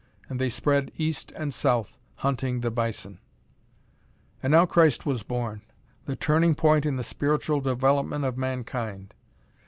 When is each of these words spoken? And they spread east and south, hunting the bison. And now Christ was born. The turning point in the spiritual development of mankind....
And 0.29 0.41
they 0.41 0.49
spread 0.49 0.91
east 0.97 1.31
and 1.33 1.53
south, 1.53 1.95
hunting 2.15 2.61
the 2.61 2.71
bison. 2.71 3.19
And 4.41 4.49
now 4.49 4.65
Christ 4.65 5.05
was 5.05 5.21
born. 5.21 5.61
The 6.05 6.15
turning 6.15 6.55
point 6.55 6.87
in 6.87 6.95
the 6.95 7.03
spiritual 7.03 7.59
development 7.61 8.25
of 8.25 8.35
mankind.... 8.35 9.13